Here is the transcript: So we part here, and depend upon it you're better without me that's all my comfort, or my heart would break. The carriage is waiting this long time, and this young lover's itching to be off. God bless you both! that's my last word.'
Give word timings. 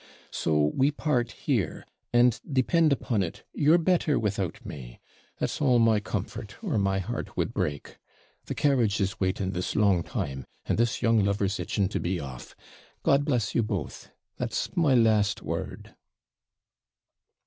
So 0.31 0.71
we 0.73 0.89
part 0.89 1.31
here, 1.31 1.85
and 2.11 2.41
depend 2.51 2.91
upon 2.91 3.21
it 3.21 3.43
you're 3.53 3.77
better 3.77 4.17
without 4.17 4.65
me 4.65 4.99
that's 5.37 5.61
all 5.61 5.77
my 5.77 5.99
comfort, 5.99 6.55
or 6.63 6.79
my 6.79 6.97
heart 6.97 7.37
would 7.37 7.53
break. 7.53 7.99
The 8.45 8.55
carriage 8.55 8.99
is 8.99 9.19
waiting 9.19 9.51
this 9.51 9.75
long 9.75 10.01
time, 10.01 10.47
and 10.65 10.79
this 10.79 11.03
young 11.03 11.23
lover's 11.23 11.59
itching 11.59 11.87
to 11.89 11.99
be 11.99 12.19
off. 12.19 12.55
God 13.03 13.23
bless 13.23 13.53
you 13.53 13.61
both! 13.61 14.09
that's 14.39 14.75
my 14.75 14.95
last 14.95 15.43
word.' 15.43 15.93